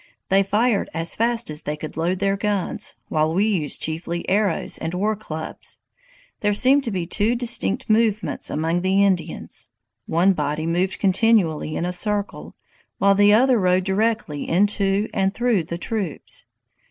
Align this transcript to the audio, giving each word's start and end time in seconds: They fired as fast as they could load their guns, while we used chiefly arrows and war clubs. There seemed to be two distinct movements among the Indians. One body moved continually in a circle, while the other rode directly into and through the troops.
They 0.29 0.41
fired 0.41 0.89
as 0.95 1.13
fast 1.13 1.51
as 1.51 1.61
they 1.61 1.77
could 1.77 1.95
load 1.95 2.17
their 2.17 2.35
guns, 2.35 2.95
while 3.09 3.31
we 3.31 3.45
used 3.45 3.79
chiefly 3.83 4.27
arrows 4.27 4.79
and 4.79 4.95
war 4.95 5.15
clubs. 5.15 5.79
There 6.39 6.55
seemed 6.55 6.83
to 6.85 6.91
be 6.91 7.05
two 7.05 7.35
distinct 7.35 7.87
movements 7.87 8.49
among 8.49 8.81
the 8.81 9.03
Indians. 9.05 9.69
One 10.07 10.33
body 10.33 10.65
moved 10.65 10.97
continually 10.97 11.75
in 11.75 11.85
a 11.85 11.93
circle, 11.93 12.55
while 12.97 13.13
the 13.13 13.31
other 13.33 13.59
rode 13.59 13.83
directly 13.83 14.49
into 14.49 15.07
and 15.13 15.35
through 15.35 15.65
the 15.65 15.77
troops. 15.77 16.45